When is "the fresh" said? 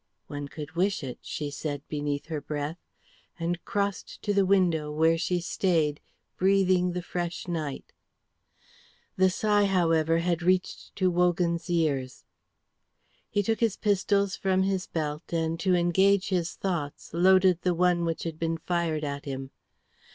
6.93-7.47